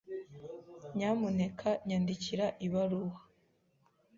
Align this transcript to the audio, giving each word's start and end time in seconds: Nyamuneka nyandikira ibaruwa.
Nyamuneka 0.95 1.69
nyandikira 1.87 2.45
ibaruwa. 2.65 3.17